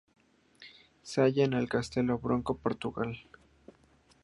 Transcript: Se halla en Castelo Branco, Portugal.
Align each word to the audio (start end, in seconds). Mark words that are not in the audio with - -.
Se 1.03 1.21
halla 1.21 1.45
en 1.59 1.67
Castelo 1.67 2.17
Branco, 2.17 2.57
Portugal. 2.57 3.19